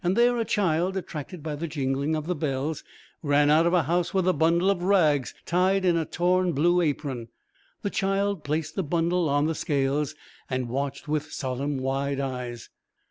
There, 0.03 0.39
a 0.39 0.45
child, 0.45 0.97
attracted 0.97 1.43
by 1.43 1.53
the 1.55 1.67
jingling 1.67 2.15
of 2.15 2.25
the 2.25 2.33
bells, 2.33 2.83
ran 3.21 3.51
out 3.51 3.67
of 3.67 3.73
a 3.73 3.83
house 3.83 4.15
with 4.15 4.27
a 4.27 4.33
bundle 4.33 4.71
of 4.71 4.81
rags 4.81 5.35
tied 5.45 5.85
in 5.85 5.95
a 5.95 6.05
torn 6.05 6.53
blue 6.53 6.81
apron. 6.81 7.27
The 7.83 7.91
child 7.91 8.43
placed 8.43 8.73
the 8.73 8.81
bundle 8.81 9.29
on 9.29 9.45
the 9.45 9.53
scales 9.53 10.15
and 10.49 10.69
watched 10.69 11.07
with 11.07 11.31
solemn 11.31 11.77
wide 11.77 12.19
eyes. 12.19 12.69